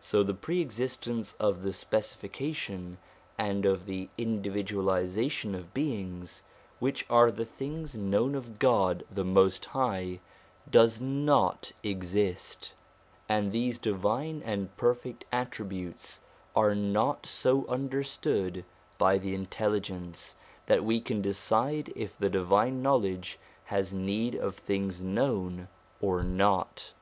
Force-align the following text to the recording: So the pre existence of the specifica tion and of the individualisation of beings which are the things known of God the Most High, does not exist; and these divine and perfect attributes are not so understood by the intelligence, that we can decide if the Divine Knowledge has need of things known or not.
So 0.00 0.22
the 0.22 0.34
pre 0.34 0.60
existence 0.60 1.34
of 1.40 1.62
the 1.62 1.70
specifica 1.72 2.54
tion 2.54 2.98
and 3.38 3.64
of 3.64 3.86
the 3.86 4.10
individualisation 4.18 5.54
of 5.54 5.72
beings 5.72 6.42
which 6.78 7.06
are 7.08 7.30
the 7.30 7.46
things 7.46 7.94
known 7.94 8.34
of 8.34 8.58
God 8.58 9.02
the 9.10 9.24
Most 9.24 9.64
High, 9.64 10.20
does 10.68 11.00
not 11.00 11.72
exist; 11.82 12.74
and 13.30 13.50
these 13.50 13.78
divine 13.78 14.42
and 14.44 14.76
perfect 14.76 15.24
attributes 15.32 16.20
are 16.54 16.74
not 16.74 17.24
so 17.24 17.66
understood 17.66 18.66
by 18.98 19.16
the 19.16 19.34
intelligence, 19.34 20.36
that 20.66 20.84
we 20.84 21.00
can 21.00 21.22
decide 21.22 21.90
if 21.96 22.18
the 22.18 22.28
Divine 22.28 22.82
Knowledge 22.82 23.38
has 23.64 23.94
need 23.94 24.34
of 24.34 24.54
things 24.54 25.02
known 25.02 25.68
or 26.02 26.22
not. 26.22 26.92